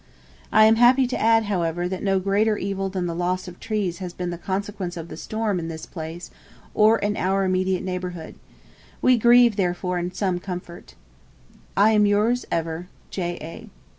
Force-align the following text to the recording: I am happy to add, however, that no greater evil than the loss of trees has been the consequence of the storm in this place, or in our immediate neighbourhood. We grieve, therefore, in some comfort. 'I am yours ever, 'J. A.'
I 0.51 0.65
am 0.65 0.77
happy 0.77 1.05
to 1.05 1.21
add, 1.21 1.43
however, 1.43 1.87
that 1.87 2.01
no 2.01 2.19
greater 2.19 2.57
evil 2.57 2.89
than 2.89 3.05
the 3.05 3.13
loss 3.13 3.47
of 3.47 3.59
trees 3.59 3.99
has 3.99 4.13
been 4.13 4.31
the 4.31 4.37
consequence 4.39 4.97
of 4.97 5.09
the 5.09 5.15
storm 5.15 5.59
in 5.59 5.67
this 5.67 5.85
place, 5.85 6.31
or 6.73 6.97
in 6.97 7.15
our 7.15 7.43
immediate 7.45 7.83
neighbourhood. 7.83 8.33
We 8.99 9.15
grieve, 9.19 9.57
therefore, 9.57 9.99
in 9.99 10.11
some 10.11 10.39
comfort. 10.39 10.95
'I 11.77 11.91
am 11.91 12.05
yours 12.07 12.47
ever, 12.51 12.87
'J. 13.11 13.37
A.' 13.43 13.69